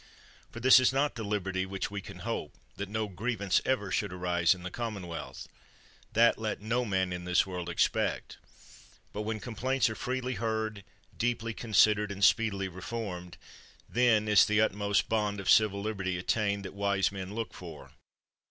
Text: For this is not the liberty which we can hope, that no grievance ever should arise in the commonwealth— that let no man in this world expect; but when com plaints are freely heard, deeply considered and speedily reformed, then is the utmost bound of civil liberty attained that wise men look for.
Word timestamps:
For 0.51 0.59
this 0.59 0.79
is 0.79 0.91
not 0.91 1.13
the 1.13 1.21
liberty 1.23 1.63
which 1.63 1.91
we 1.91 2.01
can 2.01 2.21
hope, 2.25 2.55
that 2.75 2.89
no 2.89 3.07
grievance 3.07 3.61
ever 3.65 3.91
should 3.91 4.11
arise 4.11 4.55
in 4.55 4.63
the 4.63 4.71
commonwealth— 4.71 5.47
that 6.13 6.39
let 6.39 6.59
no 6.59 6.85
man 6.85 7.13
in 7.13 7.23
this 7.25 7.45
world 7.45 7.69
expect; 7.69 8.37
but 9.13 9.21
when 9.21 9.39
com 9.39 9.53
plaints 9.53 9.91
are 9.91 9.93
freely 9.95 10.33
heard, 10.33 10.83
deeply 11.15 11.53
considered 11.53 12.11
and 12.11 12.23
speedily 12.25 12.67
reformed, 12.67 13.37
then 13.87 14.27
is 14.27 14.43
the 14.43 14.59
utmost 14.59 15.07
bound 15.07 15.39
of 15.39 15.47
civil 15.47 15.83
liberty 15.83 16.17
attained 16.17 16.65
that 16.65 16.73
wise 16.73 17.11
men 17.11 17.35
look 17.35 17.53
for. 17.53 17.91